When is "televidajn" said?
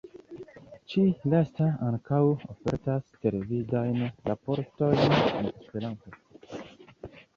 3.27-4.01